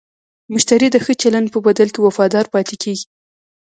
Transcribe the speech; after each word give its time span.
مشتری 0.53 0.87
د 0.91 0.97
ښه 1.03 1.13
چلند 1.21 1.47
په 1.53 1.59
بدل 1.67 1.87
کې 1.93 1.99
وفادار 2.01 2.45
پاتې 2.53 2.75
کېږي. 2.83 3.05